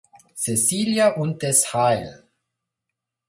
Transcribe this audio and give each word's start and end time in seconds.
Cäcilia 0.33 1.09
und 1.15 1.43
des 1.43 1.75
hl. 1.75 2.23